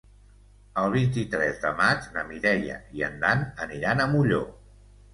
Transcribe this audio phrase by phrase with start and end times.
[0.83, 4.45] El vint-i-tres de maig na Mireia i en Dan aniran a Molló.